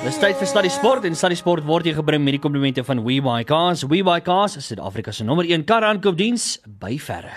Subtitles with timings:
[0.00, 3.02] Dis tyd vir Study Sport en Study Sport word hier gebring met die komplimente van
[3.04, 3.82] WeBuyCars.
[3.90, 6.46] WeBuyCars is Suid-Afrika se nommer 1 karaankoopdiens
[6.80, 7.34] by verre.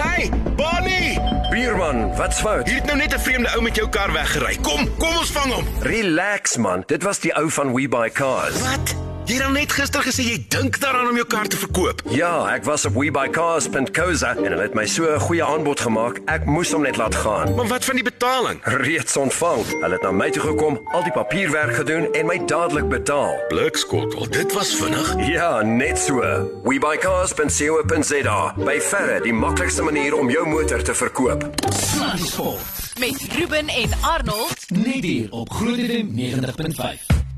[0.00, 1.20] Hey, Bonnie!
[1.52, 2.64] Bierman, wat's fout?
[2.64, 4.56] Hier het nou net 'n vreemde ou met jou kar weggery.
[4.64, 5.66] Kom, kom ons vang hom.
[5.84, 8.56] Relax man, dit was die ou van We Buy Cars.
[8.64, 9.11] Wat?
[9.22, 12.00] Jy het net gister gesê jy dink daaraan om jou kar te verkoop.
[12.10, 16.18] Ja, ek was op webuycars.co.za en hulle het my so 'n goeie aanbod gemaak.
[16.26, 17.54] Ek moes hom net laat gaan.
[17.54, 18.58] Maar wat van die betaling?
[18.64, 19.62] Reeds ontvang.
[19.80, 23.34] Hulle het na my toe gekom, al die papierwerk gedoen en my dadelik betaal.
[23.48, 25.14] Blikskottel, dit was vinnig.
[25.28, 26.20] Ja, net so.
[26.64, 28.54] webuycars.co.za.
[28.56, 31.50] By verre die maklikste manier om jou motor te verkoop.
[31.70, 32.82] Sluddy Sport.
[32.98, 34.70] met Ruben en Arnold.
[34.70, 37.31] Net hier op Groot FM 90.5.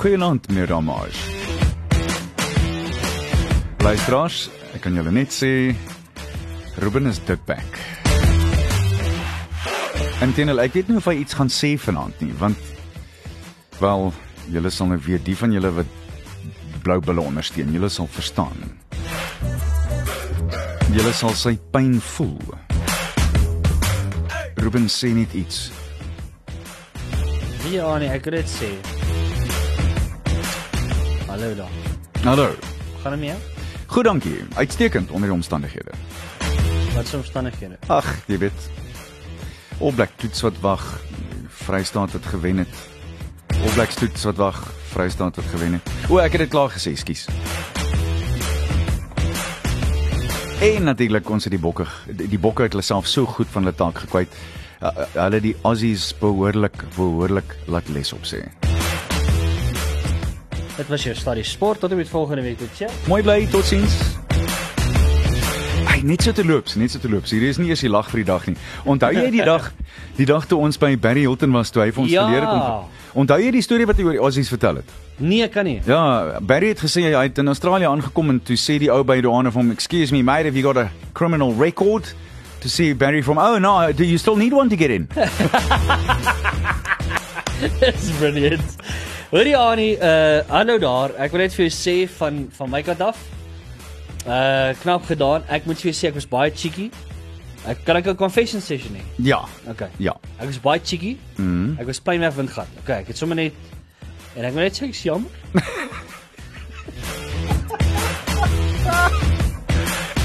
[0.00, 1.18] Goeienaand, meneer Ramage.
[3.84, 5.74] Luisteraars, ek kan julle net sê
[6.80, 7.76] Ruben is dik back.
[10.24, 12.56] Intendeel, ek weet nie of hy iets gaan sê vanaand nie, want
[13.82, 14.08] wel,
[14.54, 15.92] julle sal nou weet die van julle wat
[16.80, 18.56] blou bulle ondersteun, julle sal verstaan.
[20.96, 22.56] Julle sal sy pyn voel.
[24.64, 25.68] Ruben sê net iets.
[27.68, 28.72] Ja nee, ek kan dit sê.
[31.40, 31.70] Hallo daar.
[32.22, 32.54] Hallo.
[33.02, 33.34] Gaan hom ja?
[33.86, 34.44] Goed, dankie.
[34.54, 35.90] Uitstekend onder die omstandighede.
[36.94, 37.78] Wat se omstandighede?
[37.86, 38.68] Ag, jy weet.
[39.80, 41.00] All Black toets wat wag,
[41.48, 42.74] Vrystaat wat gewen het.
[43.62, 44.60] All Blacks toets wat wag,
[44.92, 45.90] Vrystaat wat gewen het.
[46.10, 47.24] O, ek het dit klaar gesê, skus.
[50.60, 53.64] En natuurlik ons het die bokke die, die bokke het hulle self so goed van
[53.64, 54.36] hulle taak gekwyt.
[55.16, 58.44] Hulle die Aussies behoorlik behoorlik laat les op sê.
[60.80, 62.88] Dit was jou Study Sport tot en met volgende week tot sien.
[63.08, 63.92] Mooi bly, totsiens.
[65.84, 67.26] Ai, net so te loop, net so te loop.
[67.28, 68.56] Hier is nie eers die lag vir die dag nie.
[68.88, 69.66] Onthou jy die dag,
[70.20, 72.24] die dag toe ons by Barry Hilton was toe hy vir ons Ja.
[72.24, 74.88] geleer het om Onthou jy die storie wat hy oor die Aussies vertel het?
[75.20, 75.80] Nee, kan nie.
[75.84, 79.18] Ja, Barry het gesê hy het in Australië aangekom en toe sê die ou by
[79.20, 82.14] die douane vir hom, "Excuse me, mate, have you got a criminal record?"
[82.60, 85.08] To see Barry from, "Oh no, do you still need one to get in?"
[87.80, 88.62] Dis brilliant.
[89.30, 91.12] Hoor jy Annie, uh hallo daar.
[91.22, 93.20] Ek wil net vir jou sê van van my kant af.
[94.26, 95.44] Uh knap gedaan.
[95.48, 96.88] Ek moet vir jou sê ek was baie cheeky.
[97.70, 99.02] Ek kan ek 'n confession session hê.
[99.22, 99.44] ja.
[99.68, 99.88] Okay.
[99.98, 100.14] Ja.
[100.40, 101.16] Ek was baie cheeky.
[101.36, 101.78] Mhm.
[101.78, 102.66] Ek was pyn weg windgat.
[102.82, 103.52] Okay, ek het sommer net
[104.36, 105.30] en ek wil net sê ek's jammer.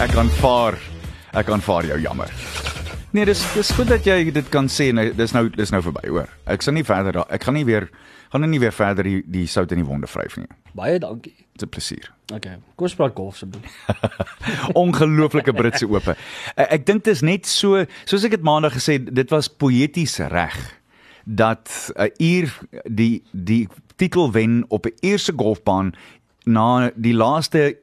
[0.02, 0.76] Ek aanvaar.
[1.34, 2.30] Ek aanvaar jou jammer.
[3.16, 4.92] Nee, dis dis goed dat jy dit kan sê.
[4.94, 6.28] Nee, dis nou dis nou verby, hoor.
[6.52, 7.26] Ek sal nie verder daar.
[7.32, 7.88] Ek gaan nie weer
[8.36, 10.48] gaan nou nie weer verder die, die sout in die wonde vryf nie.
[10.76, 11.34] Baie dankie.
[11.56, 12.12] Dit's 'n plesier.
[12.34, 12.58] Okay.
[12.76, 13.76] Kom ons praat golf asseblief.
[14.82, 16.18] Ongelooflike Britse ope.
[16.62, 20.20] Ek, ek dink dit is net so soos ek dit maandag gesê dit was poëties
[20.34, 20.58] reg
[21.24, 22.52] dat 'n uur
[22.84, 25.96] die die titel wen op 'n eerste golfbaan
[26.46, 27.78] na die laaste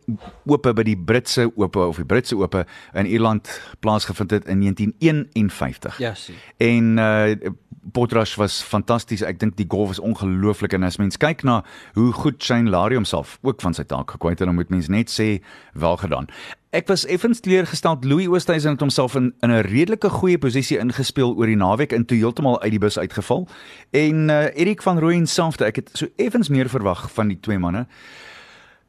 [0.47, 2.65] ope by die Britse ope of die Britse ope
[2.95, 3.51] in Ierland
[3.81, 5.99] plaasgevind het in 1951.
[5.99, 6.35] Ja, sien.
[6.57, 7.53] En uh
[7.93, 9.25] Potrush was fantasties.
[9.27, 11.63] Ek dink die golf is ongelooflik en as mens kyk na
[11.97, 15.11] hoe goed Shane Larry homself ook van sy taak gekwyt het, dan moet mens net
[15.11, 15.43] sê
[15.75, 16.31] wel gedaan.
[16.73, 21.35] Ek was effens teleurgestel Louis Oosthuizen het homself in in 'n redelike goeie posisie ingespeel
[21.35, 23.49] oor die naweek en toe heeltemal uit die bus uitgeval.
[23.91, 27.59] En uh Erik van Rooyen selfde, ek het so effens meer verwag van die twee
[27.59, 27.87] manne.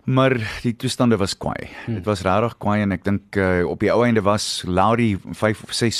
[0.04, 1.70] Maar die toestande was kwaai.
[1.86, 1.96] Hmm.
[1.96, 5.64] Dit was regtig kwaai en ek dink uh, op die ou einde was Laurie 5
[5.64, 6.00] of 6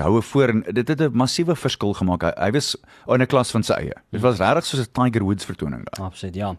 [0.00, 2.22] houe voor en dit het 'n massiewe verskil gemaak.
[2.22, 2.74] Hy, hy was
[3.06, 3.94] in 'n klas van sy eie.
[4.10, 6.06] Dit was regtig soos 'n Tiger Woods vertoning daar.
[6.06, 6.56] Absoluut, ja.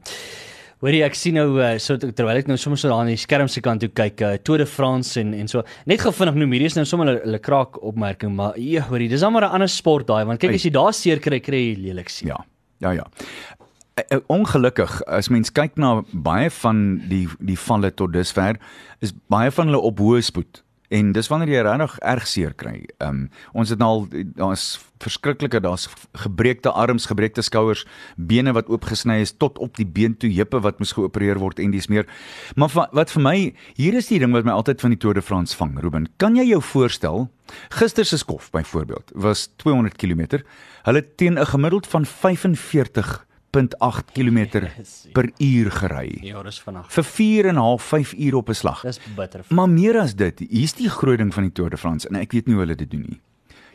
[0.79, 3.47] Hoorie, ek sien nou uh, so terwyl ek nou sommer so daar aan die skerm
[3.47, 5.63] se kant toe kyk, uh, Tour de France en en so.
[5.85, 9.09] Net gou vinnig nou hierdie is nou sommer 'n hulle kraak opmerking, maar ja, hoorie,
[9.09, 11.75] dis almal 'n ander sport daai, want kyk as jy daar seer kry, kry jy
[11.75, 12.27] lelik sien.
[12.27, 12.45] Ja.
[12.79, 13.05] Ja ja.
[13.95, 18.57] Eh, eh, Ongelukkig as mens kyk na baie van die die valle tot dusver
[18.99, 20.59] is baie van hulle op hoë spoed
[20.91, 22.73] en dis wanneer jy regtig erg seer kry.
[22.99, 24.01] Ehm um, ons het nou al
[24.35, 24.65] daar's
[24.99, 25.87] verskriklike daar's
[26.25, 27.85] gebreekte arms, gebreekte skouers,
[28.17, 31.71] bene wat oopgesny is tot op die been toe, heupe wat moes geopereer word en
[31.71, 32.03] dis meer.
[32.59, 33.35] Maar va, wat vir my
[33.79, 36.09] hier is die ding wat my altyd van die Tour de France vang, Ruben.
[36.19, 37.29] Kan jy jou voorstel
[37.79, 40.43] gister se skof byvoorbeeld was 200 km.
[40.83, 42.03] Hulle teen 'n gemiddeld van
[43.55, 44.39] 45.8 km
[45.15, 46.85] per uur gery Ja, dis vanaand.
[46.91, 48.81] vir 4 en 'n half 5 ure op 'n slag.
[48.81, 49.45] Dis bitter.
[49.49, 52.31] Maar meer as dit, hier's die groot ding van die Tour de France en ek
[52.31, 53.21] weet nie hoe hulle dit doen nie.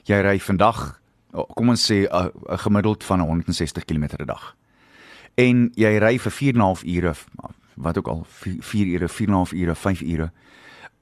[0.04, 1.00] Jy ry vandag,
[1.32, 4.56] oh, kom ons sê 'n 'n gemiddeld van 160 km 'n dag.
[5.36, 7.14] En jy ry vir 4 en 'n half ure,
[7.76, 8.26] wat ook al
[8.60, 10.30] 4 ure, 4 en 'n half ure, 5 ure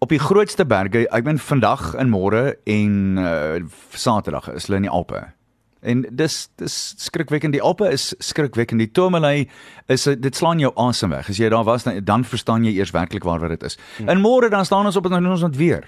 [0.01, 3.59] op die grootste berge, ek ben vandag en môre en uh,
[3.91, 5.33] Saterdag is hulle in die Alpe.
[5.81, 7.55] En dis dis skrikwekkend.
[7.55, 8.81] Die Alpe is skrikwekkend.
[8.83, 9.49] Die Tourmalet
[9.87, 11.29] is dit slaan jou asem weg.
[11.31, 13.79] As jy daar was, dan, dan verstaan jy eers werklik waar wat dit is.
[13.97, 14.09] Hmm.
[14.09, 15.87] En môre dan staan ons op en dan doen ons dit weer.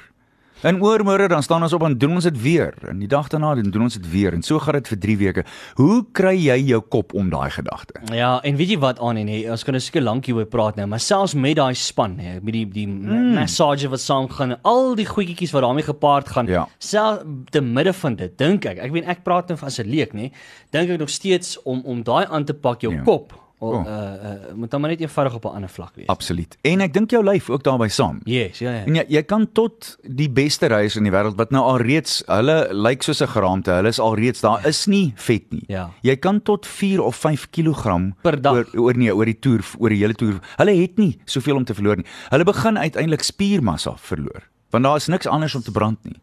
[0.60, 2.74] En oormôre dan staan ons op en doen ons dit weer.
[2.88, 4.34] En die dag daarna dan doen ons dit weer.
[4.36, 5.44] En so gaan dit vir 3 weke.
[5.78, 7.96] Hoe kry jy jou kop om daai gedagte?
[8.12, 10.76] Ja, en weet jy wat aan en nee, ons kan nou seker lank hieroor praat
[10.76, 13.32] nou, maar selfs met daai span, hè, met die die mm.
[13.38, 16.66] massage wat saam gaan, al die goedjies wat daarmee gepaard gaan, Ja.
[16.78, 18.84] self te midde van dit, dink ek.
[18.84, 20.30] Ek weet ek praat nou as 'n leek, nê.
[20.72, 23.02] Dink ek nog steeds om om daai aan te pak jou ja.
[23.02, 23.32] kop.
[23.62, 23.86] O, Oh.
[23.86, 26.06] uh, uh, moet dan maar net eenvoudig op 'n ander vlak wees.
[26.06, 26.56] Absoluut.
[26.62, 28.20] En ek dink jou lyf ook daarbey saam.
[28.24, 28.84] Yes, ja ja.
[28.86, 32.22] En jy, jy kan tot die beste reiers in die wêreld wat nou al reeds
[32.26, 33.70] hulle lyk soos 'n geraamte.
[33.70, 35.64] Hulle is al reeds daar is nie vet nie.
[35.66, 35.90] Ja.
[36.02, 38.52] Jy kan tot 4 of 5 kg Per dag.
[38.52, 40.40] oor oor nee, oor die toer oor die hele toer.
[40.56, 42.06] Hulle het nie soveel om te verloor nie.
[42.30, 44.42] Hulle begin uiteindelik spiermassa verloor.
[44.70, 46.16] Want daar is niks anders om te brand nie.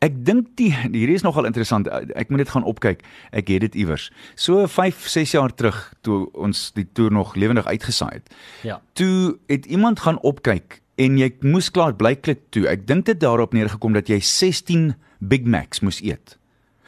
[0.00, 1.88] Ek dink die hierdie is nogal interessant.
[2.16, 3.02] Ek moet dit gaan opkyk.
[3.36, 4.08] Ek het dit iewers.
[4.32, 8.32] So 5, 6 jaar terug toe ons die toer nog lewendig uitgesaai het.
[8.64, 8.80] Ja.
[8.96, 12.64] Toe het iemand gaan opkyk en jy moes klaar blyklik toe.
[12.72, 16.39] Ek dink dit daarop neergekom dat jy 16 Big Macs moes eet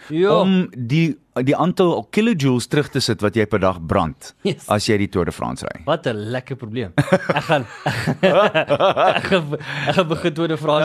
[0.09, 0.41] Ja.
[0.41, 4.67] om die die aantal kilojoules terug te sit wat jy per dag brand Yes.
[4.69, 5.81] as jy die Tour de France ry.
[5.87, 6.93] Wat 'n lekker probleem.
[6.97, 7.65] Ek gaan
[9.17, 10.85] ek gaan ek gaan begin toe 'n vraag.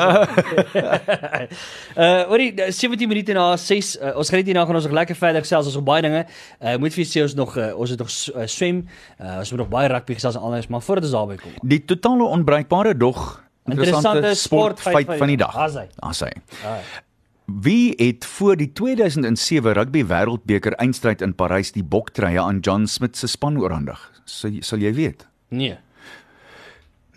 [2.04, 3.98] uh oorie 17 minute na 6.
[4.00, 6.26] Uh, ons gaan net hierna gaan ons nog lekker verder gesels ons op baie dinge.
[6.62, 8.86] Uh moet vir sê ons nog uh, ons het nog uh, swem.
[9.20, 11.52] Uh ons moet nog baie rugby gesels en alles, maar voordat ons daarby kom.
[11.64, 15.54] Die totale onbruikbare dog Interessante sportfeit sportfeit van die dag.
[15.54, 15.88] Daar's hy.
[16.00, 16.32] Daar's hy.
[17.48, 23.16] Wie het voor die 2007 rugby wêreldbeker eindstryd in Parys die boktreie aan John Smith
[23.18, 24.02] se span oorhandig?
[24.26, 25.28] Sal, sal jy weet?
[25.50, 25.78] nee.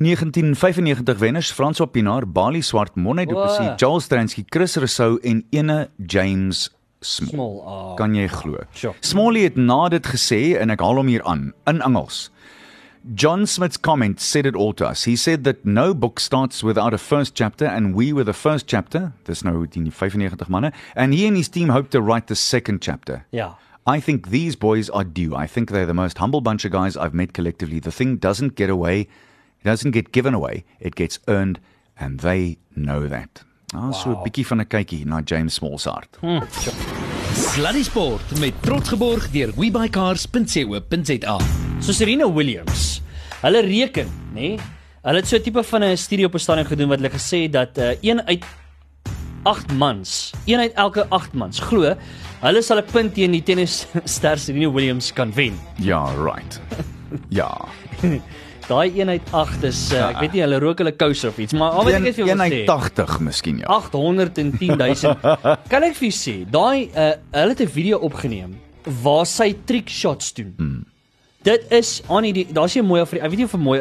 [0.01, 3.77] 1995 wenners François Pinaar, Bali Swart, Monne Du Plessis, Wow.
[3.77, 7.29] Charles Transky, Chris Rousseau en ene James Small.
[7.31, 7.61] Small.
[7.67, 7.95] Ah.
[7.99, 8.63] Kan jy glo?
[8.73, 8.95] Sure.
[9.05, 12.31] Smalley het na dit gesê en ek haal hom hier aan in Engels.
[13.15, 15.05] John Smith's comment said it all to us.
[15.05, 18.67] He said that no book starts without a first chapter, and we were the first
[18.67, 19.13] chapter.
[19.25, 20.17] There's no 95
[20.49, 23.25] manne, and he and his team hope to write the second chapter.
[23.33, 23.55] Ja.
[23.87, 25.35] I think these boys are due.
[25.35, 27.81] I think they're the most humble bunch of guys I've met collectively.
[27.81, 31.59] The thing doesn't get away, it doesn't get given away, it gets earned,
[31.99, 33.43] and they know that.
[33.73, 36.19] Ah, so 'n bietjie van 'n kykie na James Small se hart.
[37.37, 41.37] Sluddy Sport met trots geborg deur webycars.co.za.
[41.81, 43.03] So Serena Williams.
[43.41, 44.57] Hulle reken, nê?
[45.05, 47.43] Hulle het so 'n tipe van 'n studie op 'n stadium gedoen wat hulle gesê
[47.47, 48.45] het dat uh, een uit
[49.43, 51.95] 8 mans, een uit elke 8 mans glo
[52.41, 55.59] hulle sal 'n punt teen die tennisster Serena Williams kan wen.
[55.77, 56.61] Ja, right.
[57.29, 57.69] Ja.
[58.71, 61.53] Daai een uit 8 is uh, ek weet nie hulle rook hulle kous of iets,
[61.59, 62.67] maar al wat ek net vir jou een wil uit sê.
[62.71, 63.67] 80 miskien ja.
[63.67, 65.17] 810 000.
[65.73, 68.55] Kan ek vir jou sê, daai uh, hulle het 'n video opgeneem
[69.03, 70.55] waar sy trick shots doen.
[70.57, 70.85] Mm.
[71.43, 73.81] Dit is Annie, die- daar's 'n mooi of ek weet nie of 'n mooi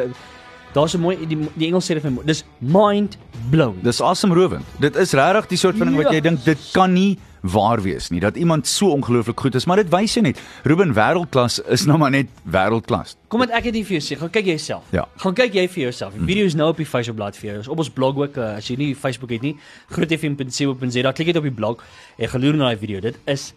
[0.74, 3.16] daar's 'n mooi die, die Engels sê dit vir my, dis mind
[3.50, 3.78] blown.
[3.82, 4.64] Dis asemrowend.
[4.80, 6.18] Dit is regtig die soort van ding wat Ja.
[6.18, 9.80] jy dink dit kan nie waar wees nie dat iemand so ongelooflik goed is, maar
[9.82, 13.16] dit wys jou net Ruben wêreldklas is nou maar net wêreldklas.
[13.28, 14.84] Kom met ek het nie vir jou sê, gaan kyk jouself.
[14.94, 15.06] Ja.
[15.22, 16.16] Gaan kyk jy vir jouself.
[16.18, 17.58] Die video is nou op die Facebook bladsy vir jou.
[17.64, 19.54] Is op ons blog ook uh, as jy nie Facebook het nie,
[19.94, 21.84] grootfm.co.za, klik net op die blog
[22.18, 23.02] en geloer na daai video.
[23.04, 23.50] Dit is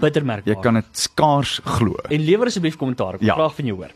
[0.00, 0.54] bitter merkbaar.
[0.54, 1.94] Jy kan dit skaars glo.
[2.10, 3.14] En lewer asseblief kommentaar.
[3.14, 3.34] Ek wil Ja.
[3.34, 3.90] graag van jou hoor.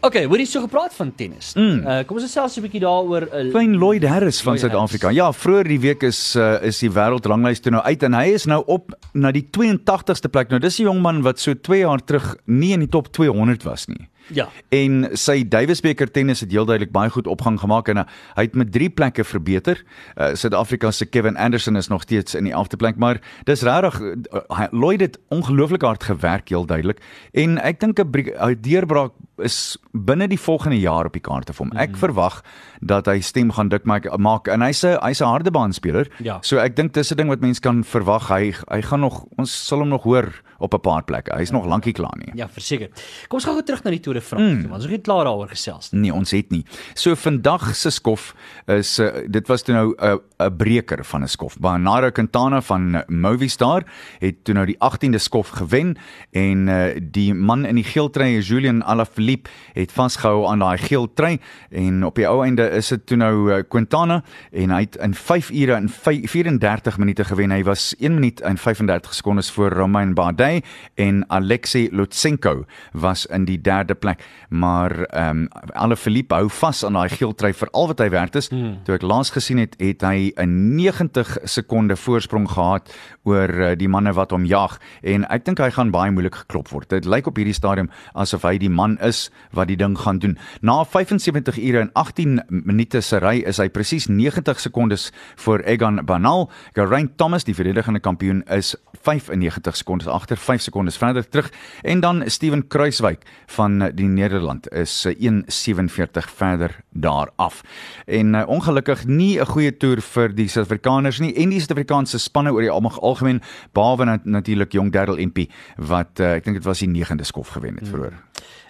[0.00, 1.52] Okay, hoorie so gepraat van tennis.
[1.54, 1.86] Mm.
[1.86, 3.22] Uh, kom ons gesels 'n bietjie daaroor.
[3.32, 5.08] Uh, Fyn Lloyd Harris van Suid-Afrika.
[5.10, 8.46] Ja, vroeër die week is uh, is die wêreldranglys toe nou uit en hy is
[8.46, 10.48] nou op na die 82ste plek.
[10.50, 13.62] Nou dis 'n jong man wat so 2 jaar terug nie in die top 200
[13.64, 14.08] was nie.
[14.30, 14.48] ja.
[14.70, 18.04] En sy Davis beker tennis het heel duidelik baie goed opgang gemaak en uh,
[18.36, 19.82] hy het met 3 plekke verbeter.
[20.16, 24.00] Uh, Suid-Afrika se Kevin Anderson is nog steeds in die 11de plek, maar dis regtig
[24.00, 27.02] uh, Lloyd het ongelooflik hard gewerk heel duidelik.
[27.36, 31.76] En ek dink 'n deurbraak is binne die volgende jaar op die kaarte vir hom.
[31.76, 32.42] Ek verwag
[32.80, 36.08] dat hy stem gaan dik maak, maak en hy's 'n hy's 'n harde baan speler.
[36.18, 36.38] Ja.
[36.40, 38.28] So ek dink dis 'n ding wat mense kan verwag.
[38.28, 41.36] Hy hy gaan nog ons sal hom nog hoor op 'n paar plekke.
[41.36, 42.30] Hy's nog lankie klaar nie.
[42.34, 42.88] Ja, verseker.
[43.28, 44.54] Kom ons gaan gou terug na die Tour de France.
[44.54, 44.62] Mm.
[44.62, 46.00] Want ons het nie klaar daaroor gesels nie.
[46.00, 46.64] Nee, ons het nie.
[46.94, 48.34] So vandag se skof
[48.66, 51.58] is uh, dit was toe nou 'n uh, 'n breker van 'n skof.
[51.58, 53.82] Bernardo Quintana van Movistar
[54.18, 55.96] het toe nou die 18de skof gewen
[56.30, 61.12] en uh, die man in die geel trui, Julian Alaphilippe, het vasgehou aan daai geel
[61.12, 61.38] trui
[61.70, 65.14] en op die ou einde is dit toe nou uh, Quintana en hy het in
[65.14, 67.50] 5 ure en 5, 34 minute gewen.
[67.50, 70.62] Hy was 1 minuut en 35 sekondes voor Romain Bardet Day
[70.94, 74.24] en Alexei Lutsenko was in die derde plek.
[74.48, 78.36] Maar ehm um, alle Philippe hou vas aan daai geeltrui vir al wat hy werd
[78.40, 78.48] is.
[78.52, 78.78] Hmm.
[78.84, 82.88] Toe ek laas gesien het, het hy 'n 90 sekonde voorsprong gehad
[83.24, 86.68] oor uh, die manne wat hom jag en ek dink hy gaan baie moeilik geklop
[86.72, 86.88] word.
[86.88, 90.38] Dit lyk op hierdie stadium asof hy die man is wat die ding gaan doen.
[90.62, 96.04] Na 75 ure en 18 minute se ry is hy presies 90 sekondes voor Egan
[96.04, 96.50] Bernal.
[96.72, 101.50] Geraint Thomas, die verdedigende kampioen, is 95 sekondes agter, 5 sekondes verder terug
[101.82, 107.62] en dan Steven Kruiswyk van die Nederland is 1.47 verder daar af.
[108.06, 112.52] En uh, ongelukkig nie 'n goeie toer vir die Suid-Afrikaners nie en die Suid-Afrikaanse spanne
[112.52, 113.42] oor die algemeen
[113.72, 117.48] behalwe nat natuurlik jong Darryl MP wat uh, ek dink dit was die 9de skof
[117.48, 118.14] gewen het vroeër.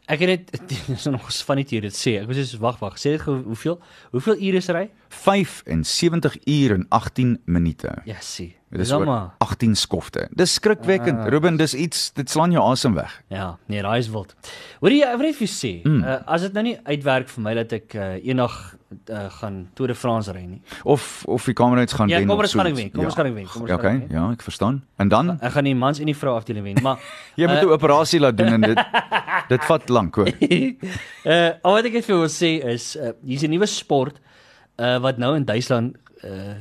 [0.08, 2.16] Ek het dit dis nog van die dit sê.
[2.22, 2.96] Ek was so wag wag.
[2.96, 3.80] Sê dit gou hoeveel
[4.14, 4.86] hoeveel ure is ry?
[5.08, 7.92] 75 ure en 18 minute.
[8.08, 8.57] Ja, sien.
[8.68, 9.08] Dit is oor
[9.38, 10.26] 18 skofte.
[10.36, 11.18] Dis skrikwekkend.
[11.18, 11.28] Ah.
[11.32, 13.14] Ruben, dis iets dit slaan jou asem weg.
[13.32, 14.34] Ja, nee, daai is wild.
[14.82, 16.02] Hoor jy, ek wil net vir sê, mm.
[16.04, 18.58] uh, as dit nou nie uitwerk vir my dat ek uh, eendag
[19.08, 20.60] uh, gaan Tour de France ry nie.
[20.84, 22.28] Of of die Kamerads gaan ja, wen.
[22.28, 22.92] Ja, kom ons gaan wen.
[22.92, 23.48] Kom ons gaan wen.
[23.48, 24.82] Kom ons ja, okay, ja, ek verstaan.
[25.00, 27.00] En dan ek gaan die mans en die vrou afdeling wen, maar
[27.40, 28.84] jy moet 'n uh, operasie laat doen en dit
[29.52, 30.28] dit vat lank hoor.
[30.28, 34.20] uh, al wat ek vir wil sê is uh, hier's 'n nuwe sport
[34.76, 36.60] uh, wat nou in Duitsland uh,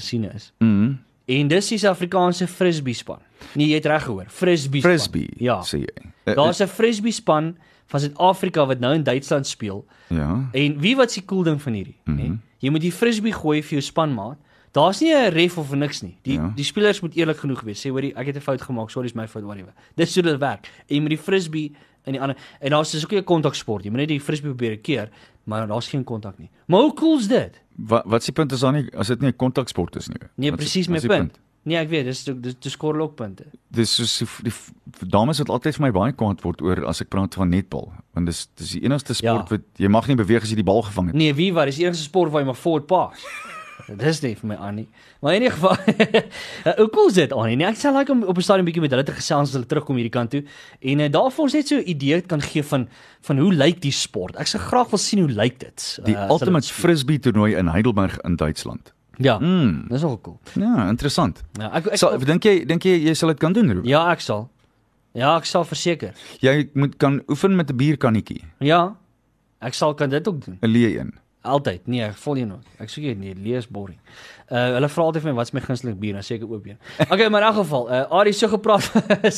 [0.00, 0.52] gesien is.
[0.64, 1.04] Mhm.
[1.26, 3.18] En dis die Suid-Afrikaanse frisbee span.
[3.52, 4.26] Nee, jy het reg gehoor.
[4.30, 4.92] Frisbee span.
[4.92, 5.30] Frisbee.
[5.42, 5.58] Ja.
[5.66, 5.94] Sê jy.
[6.24, 7.56] Uh, Daar's 'n frisbee span
[7.86, 9.84] van Suid-Afrika wat nou in Duitsland speel.
[10.08, 10.48] Ja.
[10.52, 12.24] En wie wat se cool ding van hierdie, mm -hmm.
[12.24, 12.28] nê?
[12.28, 12.38] Nee?
[12.58, 14.38] Jy moet die frisbee gooi vir jou spanmaat.
[14.76, 16.18] Daar's nie 'n ref of niks nie.
[16.22, 16.52] Die ja.
[16.54, 17.86] die spelers moet eerlik genoeg wees.
[17.86, 18.90] Sê hoorie, ek het 'n fout gemaak.
[18.90, 19.72] Sorry, is my fout, whatever.
[19.94, 20.70] Dis hoe dit werk.
[20.86, 21.72] En jy moet die frisbee
[22.04, 23.84] in die ander en daar's dus ook 'n kontaksport.
[23.84, 25.08] Jy moet net die frisbee probeer keer,
[25.44, 26.50] maar daar's geen kontak nie.
[26.66, 27.60] Maar hoe cool is dit?
[27.76, 30.20] Wat wat se punt is dan nie as dit nie 'n kontaksport is nie?
[30.34, 31.08] Nee, presies my punt.
[31.08, 31.38] punt.
[31.66, 33.44] Nee, ek weet, dis dis dis skorlokpunte.
[33.74, 34.52] Dis soos die,
[35.00, 37.92] die dames wat altyd vir my baie kwaad word oor as ek praat van netbal,
[38.14, 39.56] want dis dis die enigste sport ja.
[39.56, 41.18] wat jy mag nie beweeg as jy die bal gevang het.
[41.18, 43.26] Nee, wie wat, dis die enigste sport waar jy mag forward pass.
[43.96, 44.86] Dis nie vir my Annie.
[45.20, 45.76] Maar in enige geval,
[46.80, 47.56] hoe cool is dit Annie?
[47.56, 49.68] Nee, ek sal like om op 'n stadium bietjie met hulle te gesels as hulle
[49.70, 50.42] terugkom hierdie kant toe
[50.80, 52.88] en uh, daar vir ons net so 'n idee kan gee van
[53.28, 54.36] van hoe lyk die sport.
[54.36, 55.98] Ek sou graag wil sien hoe lyk dit.
[56.04, 58.92] Die uh, Ultimate Frisbee toernooi in Heidelberg in Duitsland.
[59.18, 59.38] Ja.
[59.38, 59.86] Mm.
[59.88, 60.40] Dis ook cool.
[60.54, 61.42] Ja, interessant.
[61.58, 63.88] Ja, ek ek sal, dink jy dink jy jy sal dit kan doen, Ruben?
[63.88, 64.48] Ja, ek sal.
[65.16, 66.12] Ja, ek sal verseker.
[66.44, 68.42] Jy moet kan oefen met 'n bierkannetjie.
[68.60, 68.96] Ja.
[69.60, 70.58] Ek sal kan dit ook doen.
[70.60, 71.14] 'n Leë een.
[71.46, 71.86] Altyd.
[71.86, 72.64] Nee, ek vol jou nog.
[72.82, 73.98] Ek soek jy nee, lees boring.
[74.46, 76.76] Uh hulle vra altyd vir my wat's my gunsteling bier, dan sê ek oop bier.
[77.12, 78.86] Okay, maar in elk geval, uh Ari so gepraat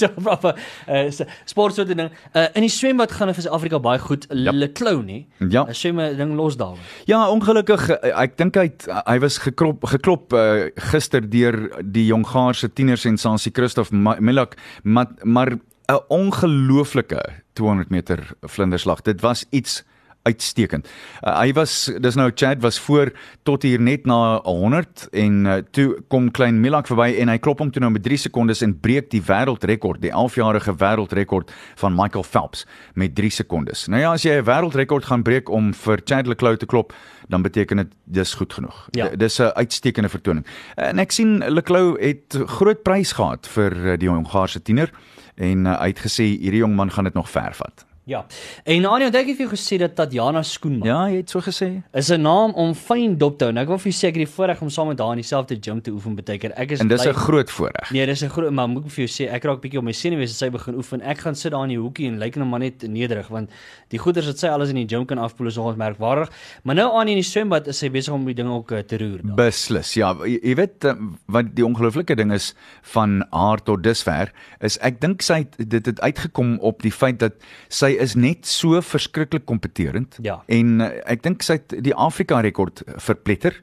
[0.01, 2.11] so gepraat van uh sport so 'n ding.
[2.35, 4.27] Uh in die swembad gaan vir Suid-Afrika baie goed.
[4.29, 4.55] Yep.
[4.55, 5.27] Le Clou nie.
[5.39, 5.65] Ja.
[5.67, 6.77] Uh, swem 'n ding los daar.
[7.07, 8.71] Ja, ongelukkig ek dink hy
[9.07, 15.09] hy was geklop geklop uh, gister deur die jong Gaarse tiener sensasie Christof Milak, maar
[15.25, 15.57] maar
[15.89, 17.21] 'n ongelooflike
[17.53, 19.01] 200 meter vlinderslag.
[19.03, 19.85] Dit was iets
[20.23, 20.89] uitstekend.
[21.23, 23.13] Uh, hy was dis nou Chad was voor
[23.49, 27.63] tot hier net na 100 en uh, toe kom klein Milak verby en hy klop
[27.63, 32.27] hom toe nou met 3 sekondes en breek die wêreldrekord, die 11-jarige wêreldrekord van Michael
[32.27, 33.87] Phelps met 3 sekondes.
[33.89, 36.93] Nou ja, as jy 'n wêreldrekord gaan breek om vir Chad Leclerc te klop,
[37.29, 38.89] dan beteken dit dis goed genoeg.
[38.93, 39.09] Ja.
[39.17, 40.47] Dis 'n uitstekende vertoning.
[40.77, 44.91] En ek sien Leclerc het groot prys gehad vir uh, die Hongaarse tiener
[45.37, 47.88] en uh, hy het gesê hierdie jong man gaan dit nog ver vat.
[48.09, 48.23] Ja.
[48.65, 50.89] En Anja, dink ek het vir jou gesê dat Tatiana Skoenman.
[50.89, 51.83] Ja, jy het so gesê.
[51.93, 53.53] Is 'n naam om fyn dop te hou.
[53.53, 55.21] Nou ek wil vir jou sê ek het die voorreg om saam met haar in
[55.21, 56.53] dieselfde gym te oefen baie keer.
[56.57, 57.91] Ek is En dis 'n groot voorreg.
[57.91, 59.93] Nee, dis 'n groot maar moet ek vir jou sê ek raak bietjie op my
[59.93, 61.03] senuwees as sy begin oefen.
[61.03, 63.51] Ek gaan sit daar in die hoekie en lyk net maar net nederig want
[63.91, 66.31] die goeders wat sy alles in die gym kan afpoel is nogal merkwaardig.
[66.63, 68.97] Maar nou aan in die swembad is sy besig om die dinge ook uh, te
[68.97, 69.21] roer.
[69.23, 69.35] Daar.
[69.35, 69.95] Beslis.
[69.95, 70.95] Ja, jy, jy weet uh,
[71.27, 75.87] wat die ongelooflike ding is van haar tot dusver is ek dink sy het dit
[75.87, 77.35] het uitgekom op die feit dat
[77.69, 80.41] sy is net so verskriklik kompeterend ja.
[80.47, 83.57] en uh, ek dink sy het die Afrika rekord verpletter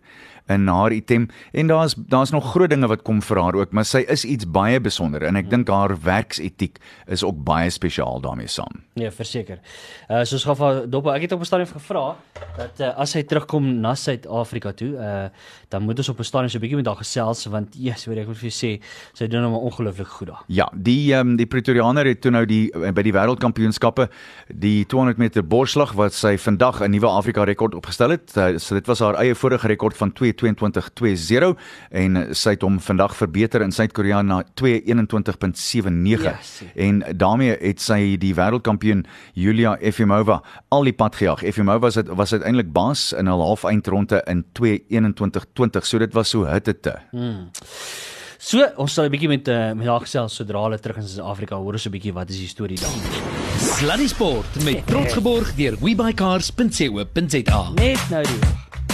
[0.48, 3.86] in haar item en daar's daar's nog groot dinge wat kom vir haar ook maar
[3.86, 8.48] sy is iets baie besonder en ek dink haar werksetiek is ook baie spesiaal daarmee
[8.48, 8.84] saam.
[8.96, 9.60] Nee, verseker.
[10.10, 12.16] Uh soos Gafa Dop, ek het op 'n stadium gevra
[12.58, 15.30] dat uh, as hy terugkom na Suid-Afrika toe, uh
[15.70, 18.18] dan moet ons op 'n stadium so 'n bietjie met haar gesels want yes, weet
[18.18, 18.82] ek wil vir jou sê,
[19.14, 20.44] sy doen hom ongelooflik goed daar.
[20.48, 24.10] Ja, die ehm um, die Pretoriaaner het toe nou die by die wêreldkampioenskappe
[24.48, 28.32] die 200 meter borsslag wat sy vandag 'n nuwe Afrika rekord opgestel het.
[28.38, 31.56] Uh, so dit was haar eie vorige rekord van 2:22.20
[31.90, 36.62] en sy het hom vandag verbeter in Suid-Korea na 2:21.79 yes.
[36.76, 41.44] en daarmee het sy die wêreldkampioen Julia Efimova al die pad gejaag.
[41.44, 45.86] Efimova was dit was uiteindelik baas in 'n half eindronde in 2:21.20.
[45.86, 46.94] So dit was so hitte te.
[47.12, 47.50] Hmm.
[48.46, 51.56] So, ons sal 'n bietjie met uh, met haar gesels sodra hulle terug in Suid-Afrika
[51.56, 52.94] hoor ons 'n bietjie wat is die storie daar.
[53.58, 57.62] Sluddy Sport met trots geborg deur webuycars.co.za.
[57.74, 58.85] Net nou die.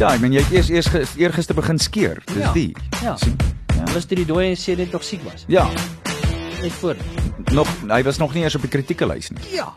[0.00, 2.22] Ja, ek meen jy het eers eers eergister begin skeer.
[2.24, 2.52] Dis Ja.
[2.52, 2.72] die.
[3.02, 3.16] Ja.
[3.16, 3.36] Sien?
[3.76, 3.84] Ja.
[3.92, 5.44] Was dit die dooie en sê dit nog siek was.
[5.46, 5.68] Ja,
[6.62, 6.96] Net voor.
[7.52, 9.40] nog hy was nog nie eers op die kritieke lys nie.
[9.52, 9.74] Ja.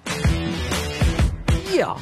[1.75, 1.95] Ja.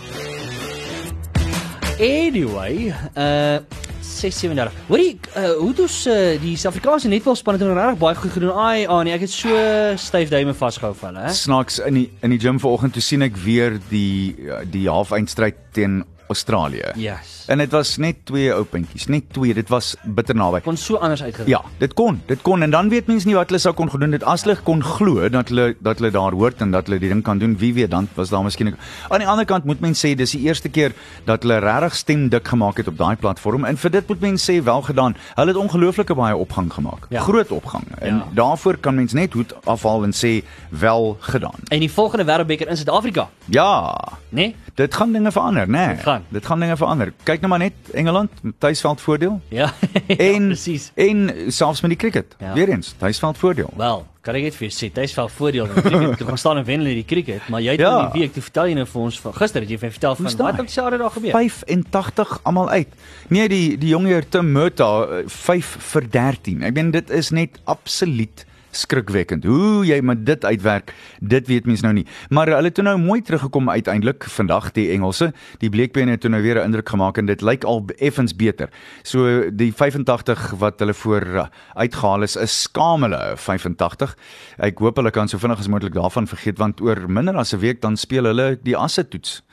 [1.99, 3.59] Anyway, uh
[4.01, 4.71] 637.
[4.87, 8.51] Hoorie, uh hoe doen uh, die Suid-Afrikaanse netbalspan het nou regtig baie goed gedoen.
[8.53, 9.49] Ai, ah nee, ek het so
[9.97, 11.33] styf duime vasgehou vir hulle, hè.
[11.33, 14.35] Snaaks in die in die gym vanoggend toe sien ek weer die
[14.69, 16.91] die halfeindstryd teen Australië.
[16.95, 17.43] Yes.
[17.51, 19.53] En dit was net twee ou puntjies, net twee.
[19.57, 20.61] Dit was bitter naby.
[20.63, 21.49] Kon so anders uitgewerk.
[21.51, 24.11] Ja, dit kon, dit kon en dan weet mense nie wat hulle sou kon gedoen
[24.15, 27.09] het as hulle kon glo dat hulle dat hulle daar hoort en dat hulle die
[27.11, 27.57] ding kan doen.
[27.59, 28.71] Wie weet dan was daar miskien
[29.09, 30.93] aan die ander kant moet mense sê dis die eerste keer
[31.27, 34.47] dat hulle regtig stem dik gemaak het op daai platform en vir dit moet mense
[34.51, 35.15] sê wel gedaan.
[35.35, 37.09] Hulle het ongelooflike baie opgang gemaak.
[37.09, 37.21] Ja.
[37.21, 37.83] Groot opgang.
[37.99, 38.27] En Ja.
[38.33, 41.59] daarvoor kan mens net hoed afhaal en sê wel gedaan.
[41.67, 43.97] En die volgende wêreldbeker in Suid-Afrika, Ja,
[44.29, 44.35] né?
[44.41, 44.55] Nee?
[44.75, 45.71] dit gaan dinge verander, né?
[45.71, 45.95] Nee.
[45.95, 46.20] Dit gaan.
[46.29, 47.13] Dit gaan dinge verander.
[47.23, 49.41] Kyk nou maar net Engeland, tuisveld voordeel.
[49.49, 49.73] Ja.
[50.07, 50.91] En ja, presies.
[50.95, 52.35] en selfs met die cricket.
[52.39, 52.53] Ja.
[52.53, 53.69] Weer eens, tuisveld voordeel.
[53.77, 56.17] Wel, kan ek net vir jou sê, wel voordeel in cricket.
[56.19, 57.89] Toe gaan staan en wen hulle die cricket, maar jy het Ja.
[57.97, 58.09] ja.
[58.13, 60.15] die week toe vertel jy nou vir ons van gister het jy vir my vertel
[60.15, 61.31] van staan wat op Saterdag gebeur.
[61.31, 62.87] 85 almal uit.
[63.27, 66.63] Nee, die die jong heer Tim Murta eh, 5 vir 13.
[66.63, 69.43] Ek meen dit is net absoluut skrikwekkend.
[69.43, 72.05] Hoe jy met dit uitwerk, dit weet mens nou nie.
[72.29, 75.31] Maar hulle het toe nou mooi teruggekom uiteindelik vandag die Engelse.
[75.63, 78.69] Die bleekbene het toe nou weer 'n indruk gemaak en dit lyk al effens beter.
[79.03, 84.17] So die 85 wat hulle voor uh, uitgehaal is, is skamele 85.
[84.57, 87.59] Ek hoop hulle kan so vinnig as moontlik daarvan vergeet want oor minder as 'n
[87.59, 89.43] week dan speel hulle die asse toets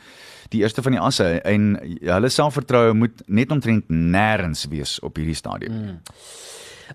[0.48, 5.36] die eerste van die asse en hulle selfvertroue moet net omtrent nêrens wees op hierdie
[5.36, 5.72] stadium.
[5.72, 5.98] Mm.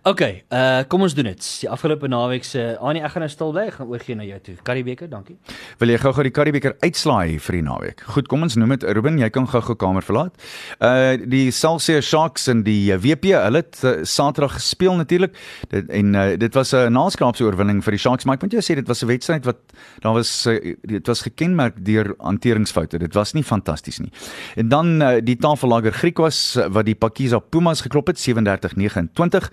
[0.01, 1.47] Okay, uh kom ons doen dit.
[1.61, 4.39] Die afgelope naweek se Annie, ek gaan nou stil bly, ek gaan oorgie na jou
[4.47, 4.55] toe.
[4.65, 5.35] Karibeker, dankie.
[5.81, 8.01] Wil jy gou-gou die Karibeker uitslaai vir die naweek?
[8.15, 10.39] Goed, kom ons noem dit Ruben, jy kan gou-gou kamer verlaat.
[10.81, 15.37] Uh die Celsius Sharks en die uh, WP, hulle het uh, Saterdag gespeel natuurlik.
[15.69, 18.65] Dit en uh, dit was 'n naskaapse oorwinning vir die Sharks, maar ek moet jou
[18.65, 19.61] sê dit was 'n wedstryd wat
[20.01, 22.97] daar was uh, dit was gekenmerk deur hanteringsfoute.
[22.97, 24.11] Dit was nie fantasties nie.
[24.55, 29.51] En dan uh, die tafellager Griekwas uh, wat die Pakiza Pumas geklop het 37-29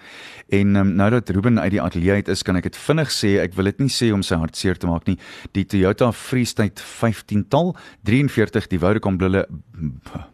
[0.48, 3.36] en um, nou dat Ruben uit die ateljee uit is, kan ek dit vinnig sê,
[3.42, 5.16] ek wil dit nie sê om sy hart seer te maak nie.
[5.56, 7.74] Die Toyota Freestyle 15 tal
[8.08, 9.46] 43 die Vodacom brille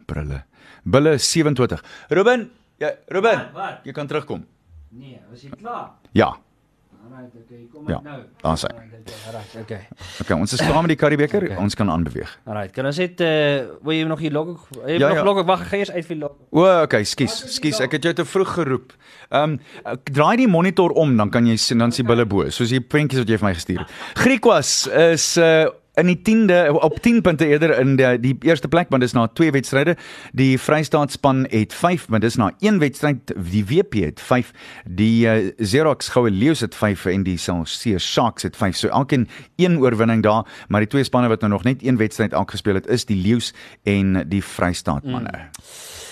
[0.07, 0.43] brille
[0.87, 1.81] bulle 27.
[2.09, 3.79] Ruben, ja, Ruben, Wat, wat?
[3.83, 4.45] jy kan terugkom.
[4.95, 5.89] Nee, was jy klaar?
[6.15, 6.31] Ja.
[7.07, 8.17] Alright, okay, kom Ja, nou.
[8.41, 8.71] daar's hy.
[9.27, 9.79] Alright, okay.
[10.21, 11.43] Okay, ons is klaar met die Karibeker.
[11.47, 11.57] Okay.
[11.63, 12.33] Ons kan aanbeweeg.
[12.45, 14.67] Alright, kan ons net uh wil jy nog hier log?
[14.83, 15.23] Jy Ja, nog ja.
[15.23, 16.35] log, wag, gaan eers uit vir log.
[16.51, 18.93] O, okay, skus, skus, ek het jou te vroeg geroep.
[19.29, 22.73] Ehm um, draai die monitor om dan kan jy sien dan sien bulle bo, soos
[22.75, 23.97] die prentjies wat jy vir my gestuur het.
[24.19, 28.89] Griekwas is uh in die 10de op 10 punte eerder in die, die eerste plek
[28.89, 29.95] want dis na twee wedstryde.
[30.37, 33.33] Die Vrystaatspan het 5, maar dis na een wedstryd.
[33.51, 34.51] Die WP het 5.
[34.85, 38.75] Die uh, Xerox Goue Leeu's het 5 en die Celsius Sharks het 5.
[38.75, 42.33] So elkeen een oorwinning daar, maar die twee spanne wat nou nog net een wedstryd
[42.33, 45.31] elk gespeel het, is die Leeu's en die Vrystaatmanne.
[45.33, 46.06] Mm.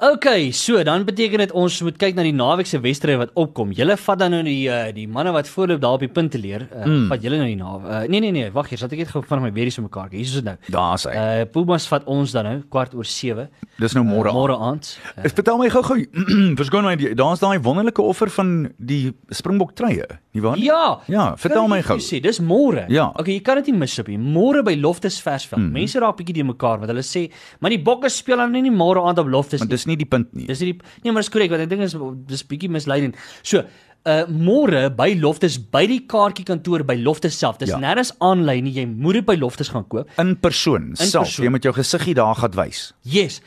[0.00, 3.74] Okay, so dan beteken dit ons moet kyk na die naweek se wedstryde wat opkom.
[3.76, 6.62] Julle vat dan nou die uh, die manne wat voorloop daar op die punte leer.
[6.72, 7.02] Uh, mm.
[7.10, 7.84] Vat julle nou die naweek.
[7.84, 10.08] Uh, nee nee nee, wag eers, laat ek net gou van my weer so mekaar.
[10.14, 10.54] Hier is dit nou.
[10.72, 11.12] Daar's hy.
[11.12, 13.44] Uh Pumas vat ons dan nou kwart oor 7.
[13.76, 14.32] Dis nou môre.
[14.32, 14.88] Uh, môre aand.
[15.18, 15.98] Uh, Ek vertel my gou-gou.
[16.62, 20.56] Verskoon my, daar's daai wonderlike offer van die Springbok truie, nie waar?
[20.56, 20.70] nie?
[20.70, 20.80] Ja.
[21.12, 21.98] Ja, vertel my gou.
[22.00, 22.86] Sê, dis môre.
[22.88, 23.10] Ja.
[23.20, 24.16] Okay, jy kan dit nie mis op nie.
[24.16, 25.60] Môre by Loftus Versveld.
[25.60, 25.76] Mm.
[25.76, 27.26] Mense raak bietjie die mekaar want hulle sê,
[27.60, 29.68] maar die Bokke speel dan nie môre aand op Loftus nie.
[29.90, 30.46] Nie die punt nie.
[30.48, 31.96] Dis nie die Nee, maar dis korrek want ek dink is
[32.30, 33.18] dis bietjie misleidend.
[33.42, 33.64] So,
[34.08, 37.58] uh môre by Loftus by die kaartjiekantoor by Loftus self.
[37.60, 37.76] Dis Ja.
[37.82, 38.72] nêrens aanlyn nie.
[38.78, 40.08] Jy moet dit by Loftus gaan koop.
[40.18, 41.26] In persoon, self.
[41.26, 41.44] persoon.
[41.44, 42.92] Jy moet jou gesiggie daar gaan wys.
[43.04, 43.40] Yes.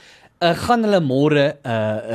[0.44, 1.72] Uh gaan hulle môre uh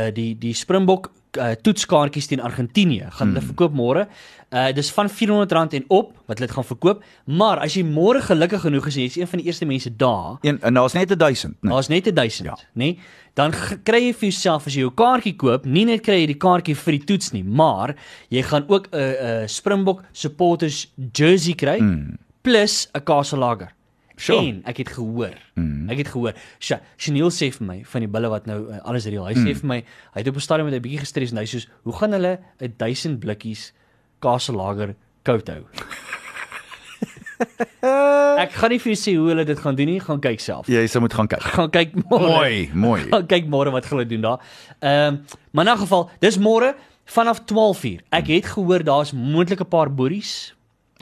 [0.07, 4.07] uh die die Springbok uh, toetskaartjies teen Argentinië gaan hulle verkoop môre.
[4.49, 7.03] Uh dis van R400 en op wat hulle dit gaan verkoop.
[7.25, 10.39] Maar as jy môre gelukkig genoeg is en jy's een van die eerste mense daar,
[10.41, 11.73] Een en daar's net 1000, nee.
[11.73, 12.57] Daar's net 1000, Ja.
[12.57, 12.73] nê?
[12.73, 12.99] Nee?
[13.35, 13.53] Dan
[13.85, 16.75] kry jy vir jouself as jy jou kaartjie koop, nie net kry jy die kaartjie
[16.77, 17.95] vir die toets nie, maar
[18.31, 22.19] jy gaan ook 'n uh, 'n Springbok supporters jersey kry mm.
[22.43, 23.78] plus 'n kaselager.
[24.19, 24.43] Sure.
[24.43, 25.37] En ek het gehoor.
[25.55, 25.87] Mm.
[25.95, 26.35] Ek het gehoor.
[26.59, 29.27] Sha, Chanel sê vir my van die bulle wat nou uh, alles reël.
[29.29, 29.47] Hy mm.
[29.47, 31.63] sê vir my hy het op 'n stadium met 'n bietjie gestres en hy sê
[31.87, 33.73] hoe gaan hulle 'n 1000 blikkies
[34.21, 35.63] kaselager koud hou?
[38.43, 40.67] ek gaan nie vir jou sê hoe hulle dit gaan doen nie, gaan kyk self
[40.67, 41.43] Jy sou moet gaan kyk.
[41.55, 42.27] gaan kyk môre.
[42.27, 43.01] Mooi, mooi.
[43.11, 44.39] Gaan kyk môre wat hulle doen daar.
[44.83, 46.75] Ehm um, maar in 'n geval, dis môre
[47.07, 48.01] vanaf 12uur.
[48.11, 50.59] Ek het gehoor daar's moontlik 'n paar boeries,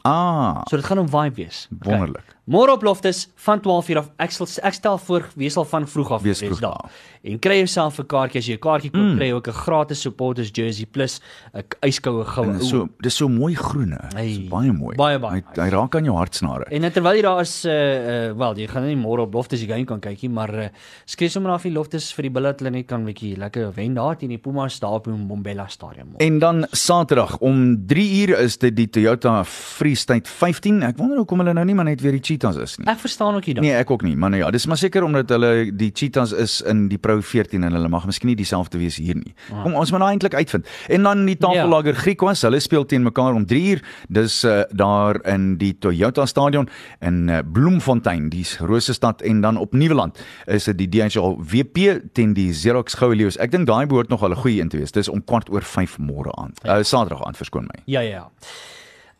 [0.07, 1.69] Ah, so dit gaan 'n vibe wees.
[1.83, 2.36] wonderlik.
[2.47, 4.11] Môre op Loftus van 12uur af.
[4.23, 6.93] Ek sal ek stel voor wees al van vroeg af Wees vroeg daar.
[7.27, 9.17] En kry jouself 'n kaartjie as jy 'n kaartjie koop, mm.
[9.19, 11.21] kry jy ook 'n gratis supporters jersey plus
[11.55, 12.63] 'n yskoue goue.
[12.63, 13.99] So dis so mooi groene.
[14.15, 14.95] Hey, Dis baie mooi.
[14.95, 16.71] baie, baie Hy, hy raak aan jou hartsnare.
[16.71, 19.69] En terwyl jy daar is uh, uh wel, jy gaan nie môre op Loftus die
[19.69, 20.69] game kan kykie, maar uh,
[21.05, 23.95] skree sommer af die Loftus vir die bulle dat hulle net kan bietjie lekker wen
[23.95, 26.15] daar teen die Pumas daar op die Mbombela stadion.
[26.19, 30.83] En dan Saterdag om 3 uur is dit die Toyota Free State 15.
[30.83, 32.87] Ek wonder hoekom hulle nou nie maar net weer die Cheetahs is nie.
[32.91, 33.65] Ek verstaan ook nie dan.
[33.65, 36.59] Nee, ek ook nie, maar nou ja, dis maar seker omdat hulle die Cheetahs is
[36.69, 39.35] in die Pro 14 en hulle mag miskien nie dieselfde wees hier nie.
[39.63, 40.69] Kom ons moet nou eintlik uitvind.
[40.93, 42.03] En dan die Tafellager ja.
[42.05, 43.83] Griekwas, hulle speel teen mekaar om 3 uur.
[44.13, 46.69] Dis uh, daar in die Toyota stadion
[47.01, 52.35] in uh, Bloemfontein, dis Rosestad en dan op Nieuweland is dit die DHL WP teen
[52.37, 53.41] die Xerox Goue Leeu's.
[53.41, 54.93] Ek dink daai behoort nog al 'n goeie een te wees.
[54.93, 56.61] Dis om kwart oor 5 môre aand.
[56.65, 57.83] Uh, Saterdag aand verskoon my.
[57.87, 58.31] Ja ja ja.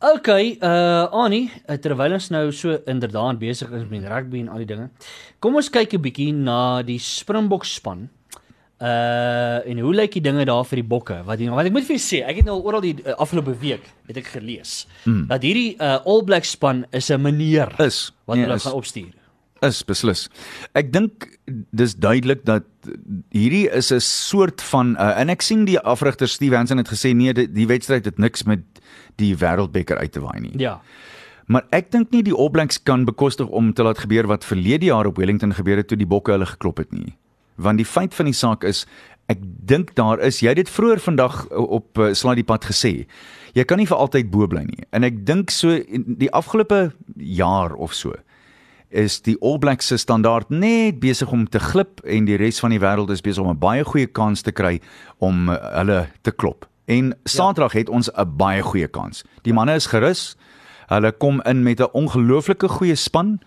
[0.05, 0.29] OK,
[0.61, 4.69] uh Annie, uh, terwyl ons nou so inderdaad besig is met rugby en al die
[4.69, 4.91] dinge.
[5.41, 8.11] Kom ons kyk 'n bietjie na die Springbok span.
[8.77, 11.23] Uh en hoe lyk die dinge daar vir die bokke?
[11.25, 13.57] Wat die, wat ek moet vir julle sê, ek het nou oral die uh, afgelope
[13.57, 15.29] week het ek gelees mm.
[15.33, 18.77] dat hierdie uh All Black span is 'n meneer Is wat nee, hulle is- gaan
[18.77, 19.15] opstuur.
[19.65, 20.29] Is beslis.
[20.75, 21.41] Ek dink
[21.73, 22.69] dis duidelik dat
[23.33, 27.17] hierdie is 'n soort van uh, en ek sien die afrigter Steve Hansen het gesê
[27.17, 28.61] nee die, die wedstryd het niks met
[29.21, 30.55] die wêreldbeker uit te waai nie.
[30.61, 30.81] Ja.
[31.47, 34.91] Maar ek dink nie die All Blacks kan bekostig om te laat gebeur wat verlede
[34.91, 37.15] jaar op Wellington gebeur het toe die bokke hulle geklop het nie.
[37.55, 38.85] Want die feit van die saak is
[39.31, 43.07] ek dink daar is jy het dit vroeër vandag op uh, Slaai die pad gesê.
[43.55, 44.87] Jy kan nie vir altyd bo bly nie.
[44.95, 48.15] En ek dink so die afgelope jaar of so
[48.97, 52.71] is die All Blacks se standaard net besig om te glip en die res van
[52.75, 54.81] die wêreld is besig om 'n baie goeie kans te kry
[55.19, 56.67] om uh, hulle te klop.
[56.87, 59.25] En Saterdag het ons 'n baie goeie kans.
[59.43, 60.37] Die manne is gerus.
[60.87, 63.41] Hulle kom in met 'n ongelooflike goeie span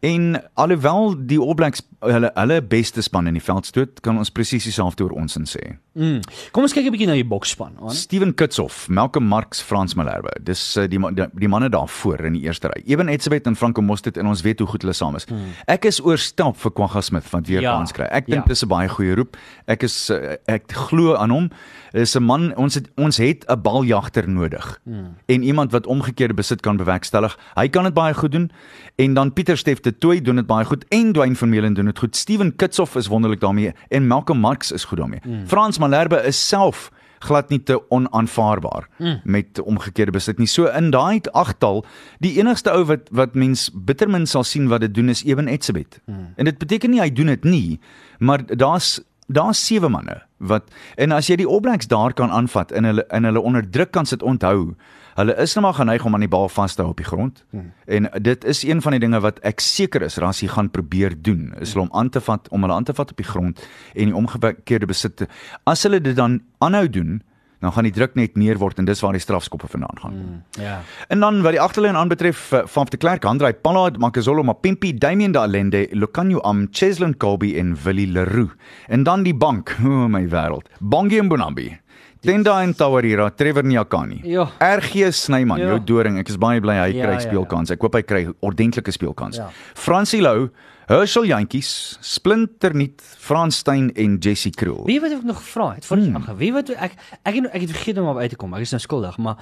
[0.00, 4.30] en alhoewel die All Blacks hulle hulle beste span in die veld stoot, kan ons
[4.32, 5.76] presies dieselfde oor ons in sê.
[5.98, 6.20] Mm.
[6.54, 7.90] Kom ons kyk 'n bietjie na die boksspan, aan.
[7.90, 10.30] Steven Kitshoff, Malcolm Marx, Frans Malherbe.
[10.40, 12.82] Dis uh, die, die die manne daar voor in die eerste ry.
[12.86, 15.26] Ewen Etzebeth en Franco Mostert en ons weet hoe goed hulle saam is.
[15.28, 15.52] Hmm.
[15.66, 18.08] Ek is oorstelp vir Kwagga Smith wat weer Ja, kans kry.
[18.10, 18.48] Ek dink ja.
[18.48, 19.36] dis 'n baie goeie roep.
[19.66, 21.50] Ek is uh, ek glo aan hom.
[21.92, 24.80] Is 'n man ons het ons het 'n baljagter nodig.
[24.84, 25.16] Hmm.
[25.26, 27.36] En iemand wat omgekeerde besit kan bewerkstellig.
[27.54, 28.50] Hy kan dit baie goed doen.
[28.96, 31.98] En dan Pieter Steff de Tooi doen dit baie goed en Dwayne Vermeulen doen dit
[31.98, 32.16] goed.
[32.16, 35.20] Steven Kitshoff is wonderlik daarmee en Malcolm Marx is goed daarmee.
[35.22, 35.46] Hmm.
[35.46, 36.88] Frans Malherbe is self
[37.20, 39.20] glad nie te onaanvaarbaar mm.
[39.24, 40.48] met omgekeerde besit nie.
[40.48, 41.82] So in daai agtal,
[42.24, 46.00] die enigste ou wat wat mens bittermin sal sien wat dit doen is Ewen Etzebeth.
[46.06, 46.32] Mm.
[46.36, 47.80] En dit beteken nie hy doen dit nie,
[48.18, 48.98] maar daar's
[49.30, 53.04] daar's sewe manne wat en as jy die All Blacks daar kan aanvat en hulle
[53.14, 54.72] in hulle onder druk kan sit onthou
[55.14, 57.44] Hulle is nou maar geneig om aan die bal vas te hou op die grond.
[57.50, 57.72] Hmm.
[57.86, 61.52] En dit is een van die dinge wat ek seker is Rassie gaan probeer doen,
[61.60, 63.60] is hulle om aan te vat om hulle aan te vat op die grond
[63.94, 65.16] en die omgekeerde besit.
[65.16, 65.26] te-
[65.64, 67.22] As hulle dit dan aanhou doen,
[67.60, 70.12] dan gaan die druk net meer word en dis waar die strafskoppe vandaan gaan.
[70.12, 70.42] Hmm.
[70.64, 70.80] Ja.
[71.08, 75.32] En dan wat die agterlyn aanbetref, eh, van de Klerk, Andrei Pallard, Makazolo Mapimpi, Damien
[75.32, 78.50] Dalende, Lucanio Am, Cheslin Colby en Willie Leroux.
[78.88, 80.68] En dan die bank, o oh my wêreld.
[80.80, 81.78] Bongi Mbonambi.
[82.20, 84.20] Tenda en Tawarira, Trevor Nyakani.
[84.28, 84.50] Ja.
[84.58, 85.66] RG Snyman, Ja.
[85.66, 86.18] jou doring.
[86.18, 87.70] Ek is baie bly hy Ja, kry ja, speelkans.
[87.70, 89.36] Ek hoop hy kry ordentlike speelkans.
[89.36, 89.48] Ja.
[89.74, 90.50] Francie Lou,
[90.86, 94.84] Herschel Jantjies, Splinternuut, Frans Steyn en Jessie Kroel.
[94.84, 96.16] Wie wat ek nog gevra het, voor hmm.
[96.16, 98.52] ag, wie wat ek ek het, ek het vergeet om op uit te kom.
[98.54, 99.38] Ek is nou skuldig, maar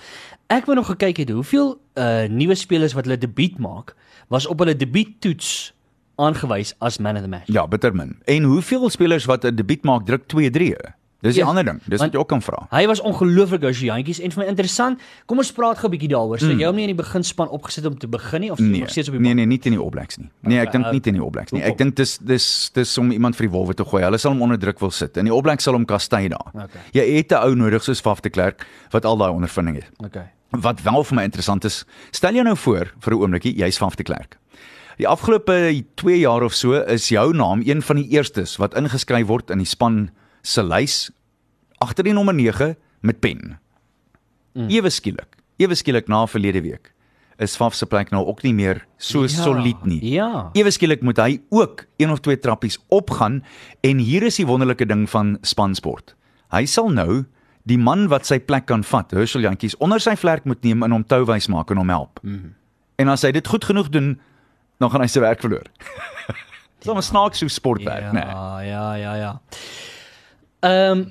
[0.47, 3.97] ek wou nog gekyk het hoeveel uh nuwe spelers wat hulle debuut maak,
[4.29, 5.73] was op hulle debuuttoets
[6.19, 7.51] aangewys as man of the match.
[7.51, 8.19] Ja, bitter min.
[8.25, 10.77] En hoeveel spelers wat 'n debuut maak druk 2-3?
[11.21, 11.81] Dis die Ja, ander ding.
[11.91, 12.69] Dis wat jy ook kan vra.
[12.71, 15.01] Hy was ongelooflik as jantjies en vir my interessant.
[15.27, 16.39] Kom ons praat gou 'n bietjie daaroor.
[16.39, 16.61] So mm.
[16.61, 19.09] jy hom nie in die beginspan opgesit om te begin nie of Nee, nog steeds
[19.09, 20.31] op die nee, nee, nie teen die All Blacks nie.
[20.43, 21.63] Nee, ek dink nie teen die All Blacks nie.
[21.63, 24.05] Ek dink dis dis dis om iemand vir die wolwe te gooi.
[24.05, 26.55] Hulle sal hom onder druk wil sit en die All Blacks sal hom kastei daar.
[26.55, 26.83] Okay.
[26.93, 29.91] Jy het 'n ou nodig soos Faf de Klerk wat al daai ondervinding het.
[30.05, 30.31] Okay.
[30.51, 33.97] Wat wel vir my interessant is, stel jou nou voor vir 'n oombliekie, jy's Faf
[33.97, 34.39] de Klerk.
[34.99, 39.27] Die afgelope 2 jaar of so is jou naam een van die eerstes wat ingeskryf
[39.27, 40.11] word in die span
[40.43, 41.11] se lys
[41.79, 43.59] agter die nommer 9 met pen.
[44.55, 44.69] Mm.
[44.69, 46.93] Ewe skielik, ewe skielik na verlede week
[47.39, 50.01] is Faf se plek nou ook nie meer so ja, solied nie.
[50.03, 50.49] Ja.
[50.59, 53.45] Ewe skielik moet hy ook een of twee trappies opgaan
[53.87, 56.17] en hier is die wonderlike ding van spansport.
[56.51, 57.23] Hy sal nou
[57.69, 60.97] die man wat sy plek kan vat, Herschel Jantjies, onder sy vlerk moet neem en
[60.97, 62.19] hom touwys maak en hom help.
[62.23, 62.55] Mm -hmm.
[62.99, 64.19] En as hy dit goed genoeg doen,
[64.79, 65.67] dan gaan hy sy werk verloor.
[66.81, 68.25] Dis 'n snaaks so sportwerk, ja, né?
[68.25, 68.69] Nee.
[68.71, 69.41] Ja, ja, ja.
[70.61, 71.07] Ehm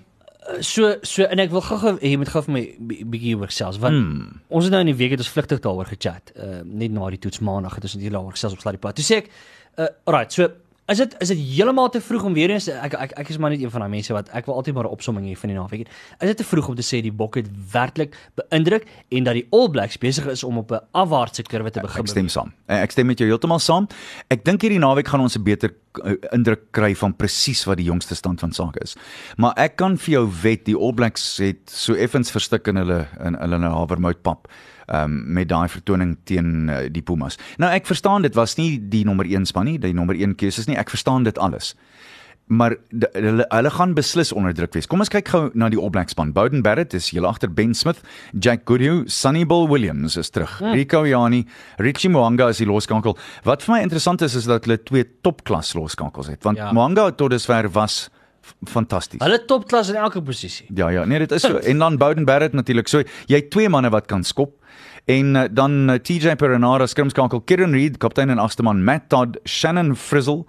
[0.64, 3.78] So so en ek wil gou-gou jy moet gou vir my bi- bietjie oor gesels
[3.84, 4.38] want hmm.
[4.48, 6.32] ons het nou in die week het ons vlugtig daaroor gechat.
[6.40, 8.96] Uh net na die toets maandag het ons net daaroor gesels op Sluddy Pad.
[8.96, 9.28] Toe sê ek,
[9.76, 10.48] uh alright, so
[10.88, 13.52] is dit is dit heeltemal te vroeg om weer eens ek ek ek is maar
[13.52, 15.58] net een van daai mense wat ek wil altyd maar 'n opsomming hê van die
[15.58, 15.88] naweek.
[16.22, 19.48] Is dit te vroeg om te sê die Bokke het werklik beïndruk en dat die
[19.52, 22.54] All Blacks besig is om op 'n afwaartse kurwe te begin Ek stem saam.
[22.68, 23.88] Eh, Ek stem met jou heeltemal saam.
[24.30, 25.74] Ek dink hierdie naweek gaan ons 'n beter
[26.36, 28.96] indruk kry van presies wat die jongste stand van sake is.
[29.38, 33.06] Maar ek kan vir jou wet die All Blacks het so effens verstik in hulle
[33.24, 34.48] in hulle havermoutpap
[34.94, 37.38] um, met daai vertoning teen uh, die Pumas.
[37.58, 40.68] Nou ek verstaan dit was nie die nommer 1 span nie, die nommer 1 keuses
[40.68, 40.78] nie.
[40.80, 41.74] Ek verstaan dit alles.
[42.48, 42.76] Maar
[43.12, 44.88] hulle hulle gaan beslis onder druk wees.
[44.88, 46.32] Kom ons kyk gou na die All Black span.
[46.36, 48.00] Bowden Barrett is heel agter Ben Smith,
[48.40, 50.54] Jack Goodhue, Sonny Bill Williams is terug.
[50.62, 50.72] Hmm.
[50.78, 51.42] Rico Ioani,
[51.84, 53.18] Richie Mwanga is die loskankel.
[53.44, 56.44] Wat vir my interessant is is dat hulle twee topklas loskankels het.
[56.48, 56.72] Want Ja.
[56.72, 58.10] Mwanga tot dusver was
[58.64, 59.20] fantasties.
[59.20, 60.68] Hulle topklas in elke posisie.
[60.76, 61.58] Ja ja, nee dit is so.
[61.58, 62.88] En dan Bowden Barrett natuurlik.
[62.88, 64.56] So jy het twee manne wat kan skop.
[65.08, 69.38] En uh, dan uh, TJ Perenara skrimskakel, Kieran Reid, kaptein en agste man, Matt Todd,
[69.48, 70.44] Shannon Frizzle,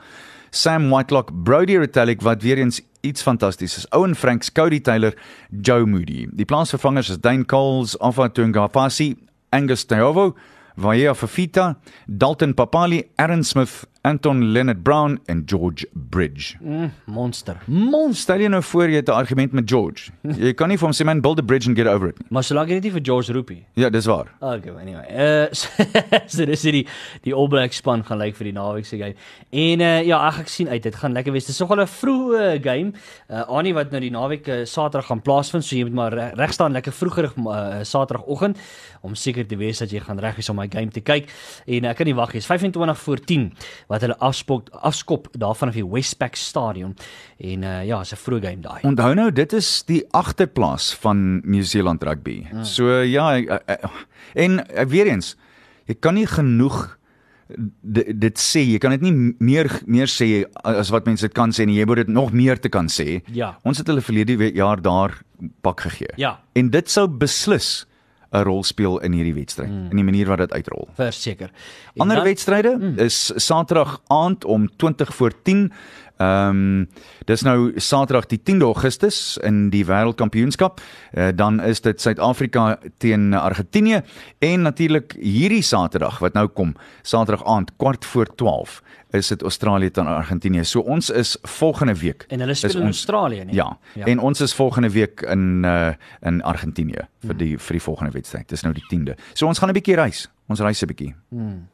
[0.51, 3.87] Sam Whitelock, Brody Retallick wat weer eens iets fantasties is.
[3.91, 5.15] Owen Franks, Cody Taylor,
[5.61, 6.29] Joe Moody.
[6.33, 9.17] Die plaasvervangers is Dane Coles, Afa Tungafasi,
[9.49, 10.35] Angus Teovo,
[10.77, 16.57] Vaya Fafita, Dalton Papali, Aaron Smith, Anton Leonard Brown en George Bridge.
[17.05, 17.57] Monster.
[18.13, 20.11] Stel jy nou voor jy het 'n argument met George.
[20.47, 22.27] Jy kan nie vir hom sê man build a bridge and get over it nie.
[22.31, 23.65] Maar solank jy dit nie vir George roepie.
[23.75, 24.31] Ja, dis waar.
[24.41, 25.07] Okay, anyway.
[25.11, 25.69] Uh so,
[26.27, 26.87] so dis hierdie
[27.23, 29.15] die All Black span gaan lyk vir die naweek se game.
[29.51, 30.83] En uh ja, ag ek sien uit.
[30.83, 31.47] Dit gaan lekker wees.
[31.47, 32.93] Dis nogal 'n vroeë uh, game.
[33.29, 36.33] Uh Annie wat nou die naweek uh, Saterdag gaan plaasvind, so jy moet maar re-
[36.35, 38.59] reg staan lekker vroegerig uh, Saterdagoggend
[39.03, 41.29] om seker te wees dat jy gaan reg is om my game te kyk.
[41.67, 42.41] En ek kan nie wag nie.
[42.41, 43.53] Dis 25 voor 10
[43.89, 46.95] wat hulle afspok afskop daarvan af die Westpac Stadion.
[47.39, 48.81] En uh ja, is 'n vroeë game daai.
[48.83, 52.47] Onthou nou, dit is die agterplaas van New Zealand rugby.
[52.51, 52.65] Hmm.
[52.65, 53.37] So ja,
[54.35, 55.37] en ek, weer eens,
[55.87, 56.99] jy kan nie genoeg
[57.81, 61.51] dit, dit sê, jy kan dit nie meer meer sê as wat mense dit kan
[61.51, 61.79] sê nie.
[61.81, 63.23] Jy moet dit nog meer te kan sê.
[63.33, 63.57] Ja.
[63.65, 65.23] Ons het hulle verlede jaar daar
[65.63, 66.13] pak gegee.
[66.17, 66.39] Ja.
[66.55, 67.87] En dit sou beslis
[68.33, 69.91] 'n rol speel in hierdie wedstryd, hmm.
[69.91, 70.89] in die manier wat dit uitrol.
[70.95, 71.51] Verseker.
[71.97, 72.99] Ander dan- wedstryde mm.
[72.99, 75.73] is Saterdag aand om 20 voor 10.
[76.19, 76.89] Ehm um,
[77.27, 80.81] dis nou Saterdag die 10de Augustus in die Wêreldkampioenskap.
[81.15, 84.03] Uh, dan is dit Suid-Afrika teen Argentinië
[84.39, 89.91] en natuurlik hierdie Saterdag wat nou kom, Saterdag aand kwart voor 12 is dit Australië
[89.91, 90.65] teen Argentinië.
[90.65, 92.25] So ons is volgende week.
[92.29, 93.55] En hulle speel in ons- Australië, nee.
[93.55, 94.05] Ja, ja.
[94.07, 98.49] En ons is volgende week in uh in Argentinië vir die vir die volgende wedstryd.
[98.49, 99.15] Dis nou die 10de.
[99.35, 100.29] So ons gaan 'n bietjie reis.
[100.49, 101.15] Ons reis 'n bietjie.
[101.31, 101.69] Hmm.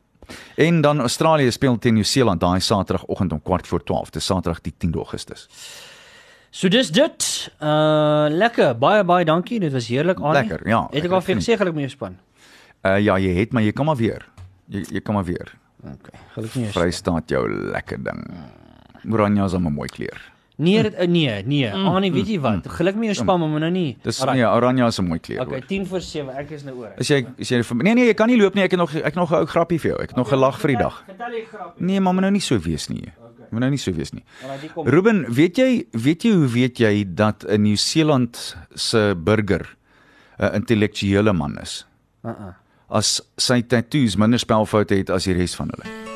[0.56, 4.10] En dan Australië speel teen Nieu-Seeland daai Saterdagoggend om kwart voor 12.
[4.10, 5.48] Dis Saterdag die 10de Augustus.
[6.50, 7.50] So dis dit.
[7.60, 8.76] Uh lekker.
[8.78, 9.60] Baie baie dankie.
[9.60, 10.32] Dit was heerlik aan.
[10.32, 10.84] Lekker, ja.
[10.90, 12.18] Het ek Ek al vir gesê geluk met jou span.
[12.86, 14.28] Uh ja, jy het maar jy kan maar weer.
[14.70, 15.50] Jy jy kan maar weer.
[15.82, 16.20] Okay.
[16.36, 16.72] Geluk met jou.
[16.76, 18.22] Vrystaat jou lekker ding.
[19.10, 20.33] Oranje is 'n mooi kleur.
[20.56, 21.70] Nee, dit uh, nee, nee.
[21.74, 22.68] Mm, Annie, weet jy wat?
[22.76, 23.96] Geluk met jou span, maar nou nie.
[24.02, 24.38] Dis Alright.
[24.38, 25.40] nee, oranje is 'n mooi kleur.
[25.40, 25.66] Okay, hoor.
[25.66, 26.36] 10 voor 7.
[26.36, 26.92] Ek is nou oor.
[26.98, 28.62] As jy as jy Nee nee, jy kan nie loop nie.
[28.62, 30.02] Ek het nog ek het nog 'n ou grappie vir jou.
[30.02, 31.02] Ek het nog 'n lag vir die dag.
[31.06, 31.80] Vertel jy grap.
[31.80, 33.12] Nee, maar moet nou nie so wees nie.
[33.50, 34.22] Moet nou nie so wees nie.
[34.74, 34.86] Kom.
[34.86, 39.76] Ruben, weet jy weet jy hoe weet jy dat 'n Nieu-Seeland se burger
[40.38, 41.86] 'n intellektuele man is?
[42.24, 42.54] Uh-uh.
[42.88, 46.13] As sy tattoos minder spelfoute het as die res van hulle.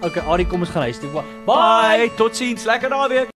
[0.00, 1.10] Okay, Ari, kom ons gaan huis toe.
[1.12, 1.24] Bye.
[1.44, 3.28] Bye, totsiens, lekker naweek.